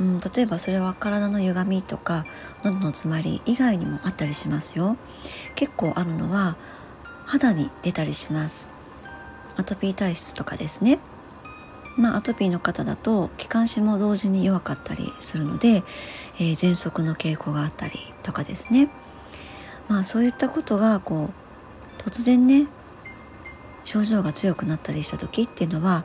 [0.00, 2.24] うん、例えばそれは体の歪みとか
[2.64, 4.96] 喉の詰まり以外にもあったりしますよ。
[5.54, 6.56] 結構あるのは
[7.26, 8.70] 肌に出たりします。
[9.56, 10.98] アトピー体質とかですね。
[11.98, 15.82] まあ、アトピーの方だと気管支も同時に弱かったりするので、
[16.38, 18.88] えー、喘息の傾向があったりとかですね、
[19.88, 22.68] まあ、そういったことがこう突然ね
[23.84, 26.04] 症状が強くなったりした時っていうのは、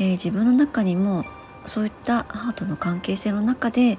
[0.00, 1.24] えー、自分の中にも
[1.68, 3.98] そういったハートの関係性の中で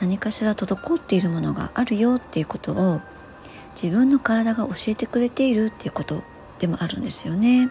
[0.00, 3.00] 何かしら滞っているものがあるよっていうことを
[3.80, 6.22] 自分の体が教えてくれているっていうこと
[6.60, 7.70] でもあるんですよね。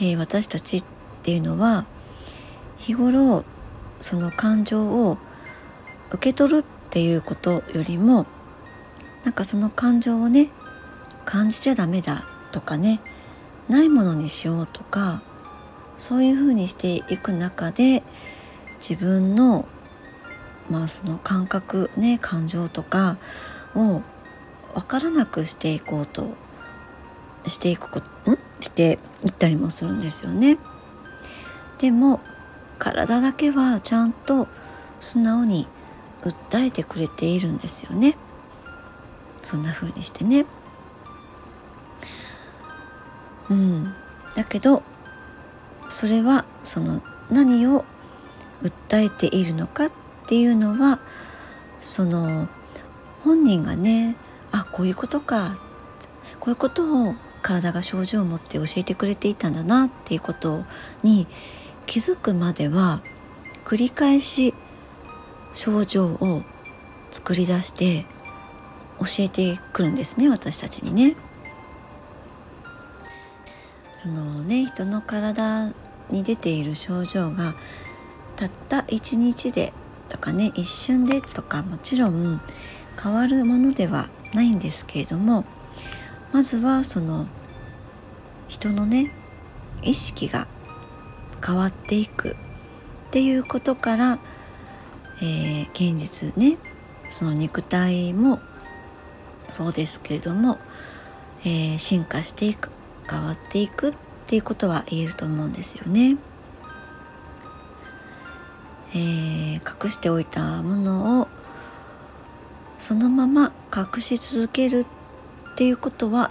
[0.00, 0.84] えー、私たちっ
[1.22, 1.84] ていうのは
[2.76, 3.44] 日頃
[4.00, 5.18] その感情を
[6.10, 8.26] 受け取るっていうことよりも
[9.24, 10.50] なんかその感情をね
[11.24, 13.00] 感じちゃダメだとかね
[13.68, 15.20] ないものにしようとか
[15.98, 18.02] そういうふうにしていく中で
[18.78, 19.66] 自分の
[20.70, 23.18] まあその感覚ね感情とか
[23.74, 24.02] を
[24.74, 26.36] 分からなくしていこうと
[27.46, 28.38] していくこん？
[28.60, 30.58] していったりもするんですよね。
[31.78, 32.20] でも
[32.78, 34.48] 体だけはちゃんと
[35.00, 35.66] 素直に
[36.22, 38.16] 訴えてくれているんですよね。
[39.42, 40.44] そんな風にしてね。
[43.48, 43.94] うん。
[44.34, 44.82] だけど
[45.88, 47.84] それはその何を
[48.62, 49.92] 訴えているのかっ
[50.26, 51.00] ていうのは
[51.78, 52.48] その
[53.22, 54.16] 本人がね
[54.52, 55.50] あこういうことか
[56.40, 60.64] こういうことを体が症状を持って教えてくれていたんだなっていうこと
[61.02, 61.26] に
[61.86, 63.00] 気づくまでは
[63.64, 64.54] 繰り返し
[65.54, 66.42] 症状を
[67.10, 68.04] 作り出して
[68.98, 71.16] 教えてくるんですね私たちにね。
[73.98, 75.72] そのね人の体
[76.08, 77.56] に出ている症状が
[78.36, 79.72] たった一日で
[80.08, 82.40] とかね一瞬でとかもちろん
[83.02, 85.44] 変わるものではないんですけれども
[86.32, 87.26] まずはその
[88.46, 89.10] 人のね
[89.82, 90.46] 意識が
[91.44, 92.34] 変わっていくっ
[93.10, 94.20] ていうことから、
[95.16, 96.56] えー、現実ね
[97.10, 98.38] その肉体も
[99.50, 100.56] そうですけれども、
[101.40, 102.77] えー、進化していく。
[103.08, 103.92] 変わっていくっ
[104.26, 106.16] ていうことは言えると思うんですよね。
[108.94, 111.28] えー、隠しておいたものを
[112.78, 114.86] そのまま隠し続ける
[115.52, 116.30] っていうことは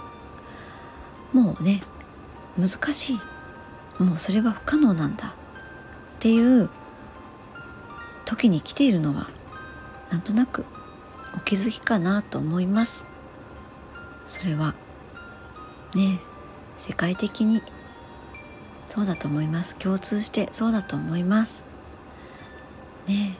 [1.32, 1.80] もうね
[2.58, 3.18] 難しい
[4.02, 5.32] もうそれは不可能なんだっ
[6.18, 6.68] ていう
[8.24, 9.28] 時に来ているのは
[10.10, 10.64] なんとなく
[11.36, 13.06] お気づきかなと思います
[14.26, 14.74] それは
[15.94, 16.18] ね
[16.78, 17.60] 世界的に。
[18.88, 19.76] そうだと思います。
[19.76, 21.64] 共通してそうだと思います。
[23.06, 23.36] ね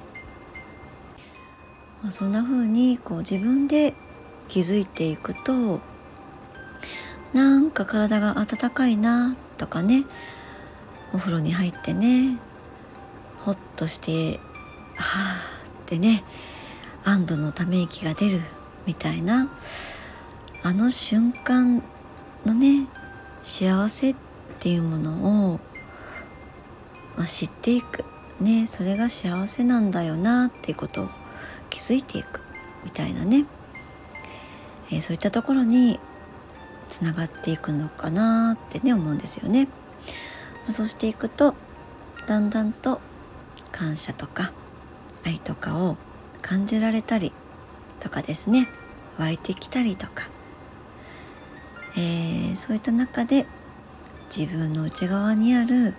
[2.02, 3.94] まあ、そんな風にこう自分で
[4.48, 5.80] 気づいていくと
[7.32, 10.04] なんか体が温かいなとかね
[11.12, 12.38] お風呂に入ってね
[13.38, 14.38] ほっとして
[14.96, 15.04] は
[15.76, 16.22] あってね
[17.04, 18.40] 安堵のため息が出る
[18.86, 19.48] みたいな
[20.62, 21.82] あの瞬間
[22.46, 22.86] のね
[23.42, 24.16] 幸せっ
[24.58, 25.60] ていうものを、
[27.16, 28.04] まあ、知っていく。
[28.40, 31.08] ねそれが幸せなんだよなっていうことを
[31.70, 32.40] 気づいていく
[32.84, 33.46] みたいなね、
[34.92, 35.98] えー、そういったところに
[36.88, 39.64] つながっていくのかなってね思うんですよね。
[39.64, 39.70] ま
[40.68, 41.54] あ、そうしていくと
[42.26, 43.00] だんだんと
[43.72, 44.52] 感謝とか
[45.26, 45.96] 愛とかを
[46.40, 47.32] 感じられたり
[48.00, 48.68] とかですね。
[49.18, 50.28] 湧いてきたりとか、
[51.98, 53.44] えー、そういった中で
[54.34, 55.94] 自分の内側にある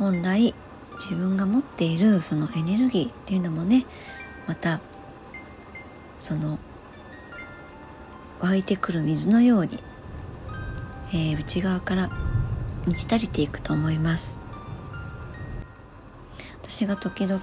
[0.00, 0.52] 本来
[0.94, 3.84] 自分が持っているそのエネルギーっていうのもね
[4.48, 4.80] また
[6.18, 6.58] その
[8.40, 9.78] 湧いてくる水のように、
[11.12, 12.10] えー、内側から
[12.86, 14.40] 満ち足りていくと思います。
[16.62, 17.40] 私が時々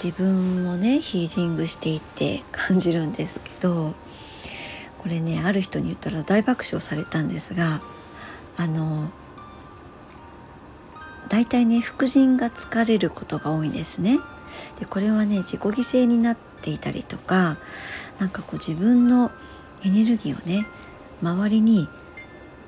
[0.00, 3.94] 自分をねヒーリングしていって感じるんですけど
[4.98, 7.80] これねある人に言ったら大爆笑されたんですが
[8.56, 9.10] あの
[11.28, 14.18] 大体ね副腎が疲れることが多いんですね。
[14.80, 17.58] でこれはね自己犠牲になっていたりとか
[18.18, 19.30] なんかこう自分の
[19.84, 20.66] エネルギーをね
[21.22, 21.86] 周りに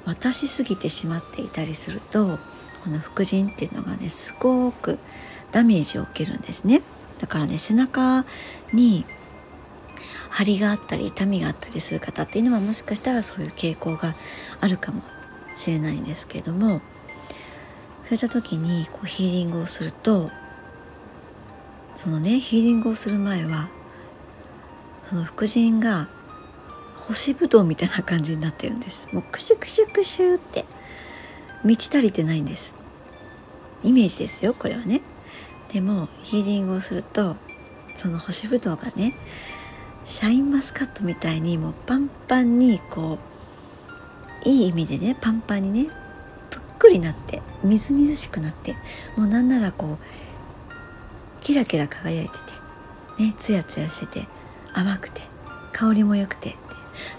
[0.05, 2.39] 渡しすぎてしまっていたりすると
[2.85, 4.99] この副腎っていうのがねすごく
[5.53, 6.83] ダメージを受けるんですね
[7.19, 8.25] だからね背中
[8.73, 9.05] に
[10.31, 14.15] 張りがあったり痛みがあったりする方っていうのはもしかしたらそういう傾向が
[14.61, 15.03] あるかも
[15.55, 16.81] しれないんですけれども
[18.03, 20.31] そういった時にこうヒーリングをすると
[21.95, 23.69] そのねヒーリングをする前は
[25.03, 26.09] その副腎が
[26.97, 29.13] 干しぶどうみたいな感じになってるんです。
[29.15, 30.65] もうクシュクシュクシュって
[31.65, 32.77] 満ち足りてないんです。
[33.83, 35.01] イメージですよこれはね。
[35.73, 37.37] でもヒーリングをすると
[37.97, 39.15] その干しぶどうがね
[40.05, 43.19] シャインマスカットみたいにもうパンパンにこ
[44.45, 45.91] ういい意味でねパンパンにね
[46.51, 48.75] ぷっくりなってみずみずしくなって
[49.17, 52.39] もうなんならこうキラキラ輝いて
[53.19, 54.27] てねツヤツヤしてて
[54.73, 55.21] 甘くて
[55.73, 56.57] 香りも良くて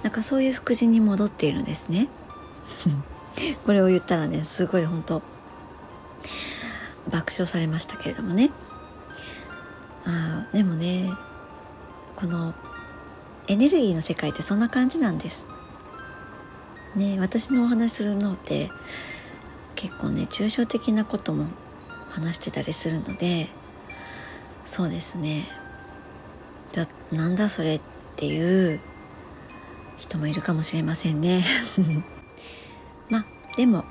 [0.04, 2.08] なんかそういう福神に戻っているんですね。
[3.66, 5.22] これを言ったらねすごい本当
[7.10, 8.52] 爆笑されましたけれどもね。
[10.06, 11.12] あでもね
[12.16, 12.54] この
[13.52, 15.48] エネルギーの世界ってそんな感じなんです。
[16.96, 18.70] ね私のお話するのって
[19.76, 21.48] 結構ね抽象的なことも
[22.10, 23.48] 話してたりするので
[24.66, 25.44] そうですね
[26.74, 27.82] だなんだそれっ
[28.16, 28.80] ていう
[29.98, 31.42] 人もいるかもしれませんね
[33.10, 33.26] まあ
[33.56, 33.86] でも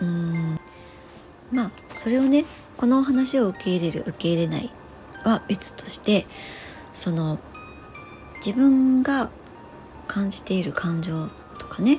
[0.00, 0.60] うん
[1.52, 2.44] まあそれをね
[2.76, 4.70] このお話を受け入れる受け入れない
[5.24, 6.26] は別として
[6.92, 7.38] その
[8.46, 9.28] 自分が
[10.06, 11.26] 感じている感情
[11.58, 11.98] とかね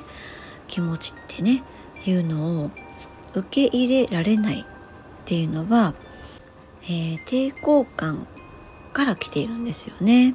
[0.66, 1.62] 気持ちってね
[2.06, 2.70] いうのを
[3.34, 4.64] 受け入れられないっ
[5.26, 5.92] ていうのは、
[6.84, 8.26] えー、抵抗感
[8.94, 10.34] から来ているんですよね。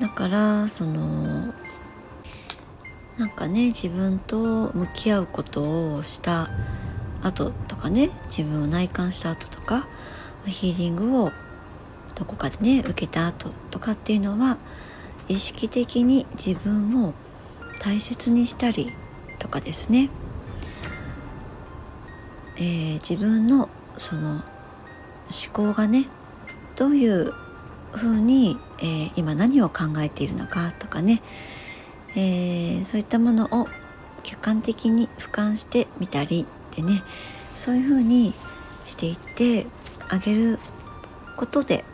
[0.00, 1.52] だからその
[3.18, 6.48] なんかね自分と向き合うことをした
[7.22, 9.86] 後とかね自分を内観した後とか
[10.46, 11.32] ヒーリングを
[12.16, 14.58] どこかでね受けた後とかっていうのは
[15.28, 17.14] 意識的に自分を
[17.78, 18.92] 大切にしたり
[19.38, 20.08] とかですね、
[22.56, 24.42] えー、自分のその思
[25.52, 26.06] 考がね
[26.76, 27.32] どういう
[27.92, 31.22] ふうに、えー、今何を考えているのかとかね、
[32.16, 33.66] えー、そういったものを
[34.22, 37.02] 客観的に俯瞰してみたりでね
[37.54, 38.34] そういうふうに
[38.86, 39.66] していって
[40.08, 40.58] あげる
[41.36, 41.84] ことで、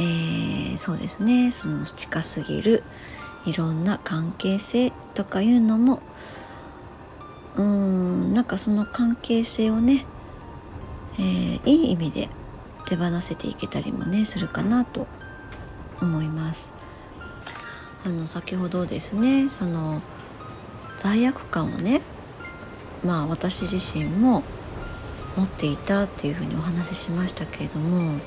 [0.00, 2.82] えー、そうですねその近すぎる
[3.44, 6.00] いろんな関係性とかいうのも
[7.56, 10.06] うーんなんかその関係性をね、
[11.18, 12.28] えー、いい意味で
[12.86, 15.06] 手放せていけたりもねするかなと
[16.00, 16.74] 思います。
[18.06, 20.00] あの先ほどですねその
[20.96, 22.00] 罪悪感をね
[23.04, 24.42] まあ私自身も
[25.36, 28.18] 持っていたっていうふうにお話ししましたけれども、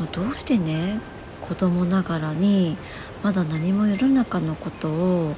[0.00, 1.00] ま、どうしてね
[1.40, 2.76] 子供ながらに
[3.22, 5.34] まだ何も世の中のことを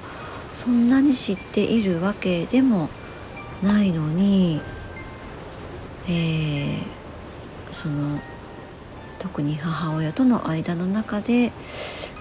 [0.53, 2.89] そんなに知っているわけでも
[3.63, 4.61] ないのに、
[6.09, 8.21] えー、その
[9.19, 11.53] 特に母親との間の中で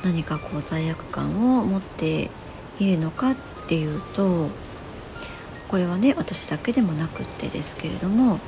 [0.04, 2.30] 何かこう罪悪感を持って
[2.80, 3.36] いるのかっ
[3.68, 4.50] ていうと
[5.68, 8.40] これはね私だけでもなくってですけれども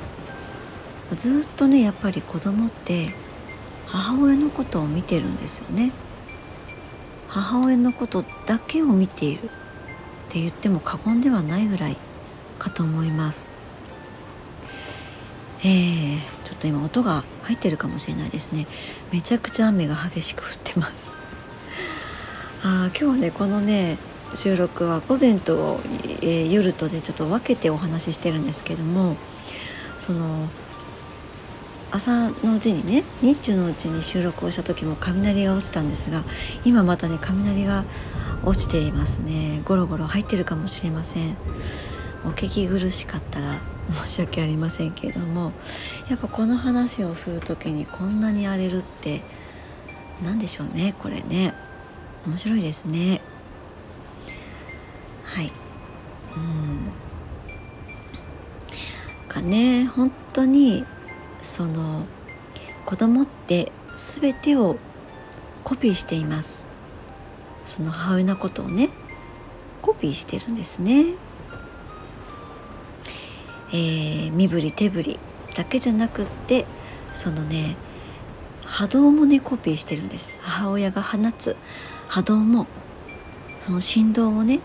[1.14, 3.08] ずっとねやっぱり子供って
[3.88, 5.92] 母親のことを見てるんですよね。
[7.28, 9.48] 母親のことだけを見ているっ
[10.28, 11.96] て言っても過言ではないぐらい
[12.58, 13.50] かと思います。
[15.60, 18.66] えー、ちょっと今音が入ってるかもしれないですね。
[19.12, 21.10] めちゃくちゃ雨が激しく降ってます。
[22.64, 23.96] あ今日はねこのね
[24.34, 25.80] 収録は午前と、
[26.22, 29.16] えー、夜とでちょっと分けてお話ししてるんですけども
[29.98, 30.48] その
[31.90, 36.22] 朝のうちにね日中のうちに収録をした時も雷が落ちたんですが
[36.64, 37.84] 今またね雷が
[38.44, 39.62] 落ちていますね。
[39.64, 41.36] ゴロゴロ入ってるかもしれません。
[42.24, 43.58] お聞き苦しかったら
[43.90, 45.52] 申し訳ありませんけれども
[46.10, 49.22] やっぱこの話をする時にこんなに荒れるって
[50.22, 51.54] 何でしょうねこれね。
[52.26, 53.20] 面白いですね。
[55.24, 55.52] はい。
[56.36, 56.92] うん
[59.28, 60.84] かね本当に
[61.40, 62.06] その
[62.86, 64.76] 子供って全てを
[65.64, 66.66] コピーしています。
[67.64, 68.88] その母親のことをね
[69.82, 71.04] コピーしてるんですね。
[73.70, 75.18] えー、身振り手振り
[75.54, 76.64] だけじゃなくって
[77.12, 77.76] そのね
[78.64, 80.38] 波動もねコピーしてるんです。
[80.42, 81.56] 母親が放つ
[82.08, 82.66] 波動も
[83.60, 84.60] その振動をね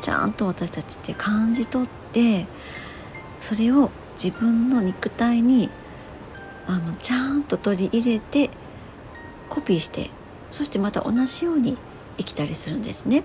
[0.00, 2.46] ちゃんと私たちって感じ取って
[3.40, 5.70] それを自分の肉体に
[6.66, 8.50] あのちゃんと取り入れて
[9.48, 10.10] コピーして
[10.50, 11.76] そしてまた同じように
[12.16, 13.22] 生きたりするんですね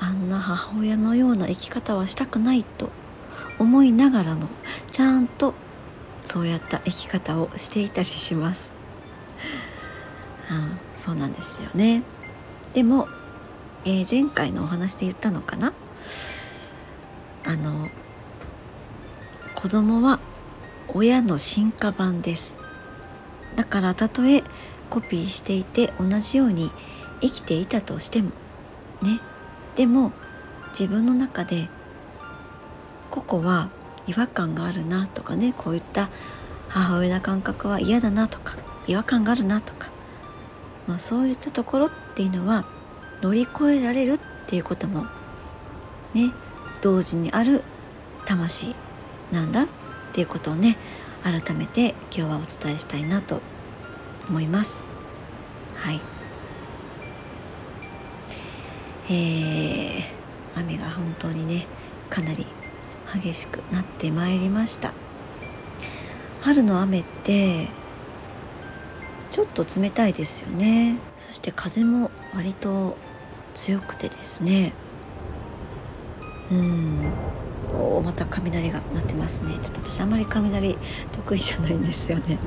[0.00, 2.90] あんな母親のような生き方はしたくないと
[3.58, 4.48] 思いながらも
[4.90, 5.54] ちゃんと
[6.24, 8.74] そうやった生き方をしていたりします。
[10.50, 12.02] うん、そうなんですよね。
[12.74, 13.08] でも、
[13.84, 15.72] えー、前回のお話で言ったのかな？
[17.46, 17.88] あの
[19.54, 20.18] 子供は
[20.94, 22.56] 親の進化版です。
[23.56, 24.42] だからたとえ
[24.88, 26.70] コピーしていて同じように
[27.20, 28.30] 生きていたとしても
[29.02, 29.20] ね。
[29.76, 30.12] でも
[30.70, 31.68] 自分の中で
[33.10, 33.70] ここは
[34.06, 36.08] 違和感があるなとかねこういった
[36.68, 39.90] 母親な感覚は嫌だなとか違和感があるなとか、
[40.86, 42.64] まあ、そういったところっていうのは
[43.22, 45.04] 乗り越えられるっていうことも
[46.14, 46.32] ね。
[46.80, 47.62] 同時にある
[48.24, 48.74] 魂
[49.32, 49.66] なんだっ
[50.10, 50.76] っていうことをね
[51.22, 53.40] 改めて今日はお伝えしたいなと
[54.28, 54.84] 思います。
[55.76, 56.00] はい。
[59.12, 61.66] えー、雨が本当にね
[62.10, 62.46] かなり
[63.12, 64.92] 激しくなってまいりました。
[66.42, 67.68] 春の雨って
[69.30, 70.98] ちょっと冷たいですよね。
[71.16, 72.96] そして風も割と
[73.54, 74.72] 強くてですね。
[76.50, 77.12] うん。
[77.72, 79.52] おまた雷が鳴ってますね。
[79.62, 80.76] ちょっと私あんまり雷
[81.12, 82.38] 得意じゃないんですよね、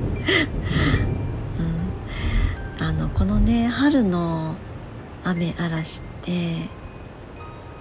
[2.78, 4.54] うん、あのこのね春の
[5.24, 6.54] 雨嵐って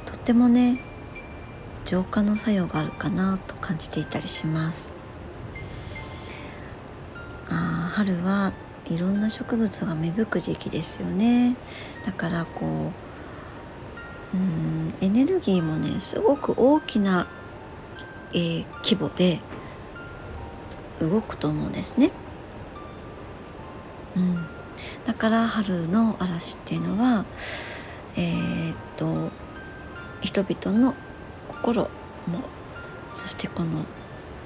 [0.06, 0.80] とってもね
[1.86, 4.94] 浄化の作用があるかなと感じていたりします。
[7.50, 8.54] あ春は
[8.90, 11.56] いろんな植物が芽吹く時期ですよね。
[12.06, 13.03] だからこう
[14.34, 17.28] うんエネルギーもねすごく大きな、
[18.34, 19.40] えー、規模で
[21.00, 22.12] 動くと思うんですね。
[24.16, 24.36] うん、
[25.06, 27.26] だから春の嵐っていうのは
[28.16, 29.32] えー、っと
[30.22, 30.94] 人々の
[31.48, 31.90] 心も
[33.14, 33.86] そしてこの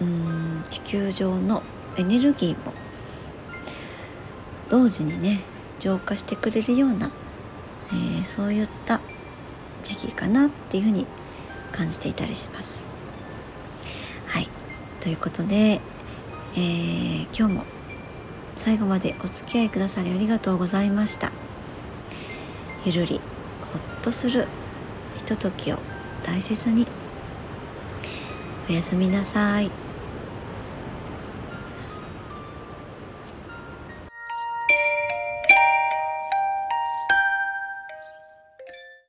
[0.01, 1.63] うん地球上の
[1.97, 2.73] エネルギーも
[4.69, 5.39] 同時にね
[5.79, 7.11] 浄化してくれるような、
[7.87, 9.01] えー、そういった
[9.97, 11.05] 時期かなっていうふうに
[11.71, 12.85] 感じていたりします。
[14.27, 14.47] はい
[15.01, 17.63] ということで、えー、今日も
[18.55, 21.31] 最後までお付き合いくださりありがとうございました。
[22.85, 23.19] ゆるり
[23.61, 24.47] ほっとする
[25.17, 25.79] ひとときを
[26.23, 26.87] 大切に
[28.69, 29.86] おやすみなさい。